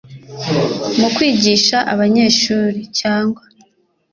mu 0.99 1.07
kwigisha 1.15 1.77
abanyeshuri 1.93 2.79
cyangwa 2.99 3.41